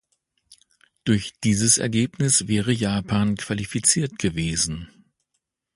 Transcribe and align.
Durch 1.03 1.33
dieses 1.43 1.77
Ergebnis 1.77 2.47
wäre 2.47 2.71
Japan 2.71 3.35
qualifiziert 3.35 4.17
gewesen. 4.17 4.89